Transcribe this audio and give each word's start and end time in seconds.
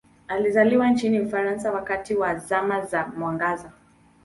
Alizaliwa 0.27 0.89
nchini 0.89 1.19
Ufaransa 1.19 1.71
wakati 1.71 2.15
wa 2.15 2.35
Zama 2.35 2.85
za 2.85 3.07
Mwangaza. 3.17 3.71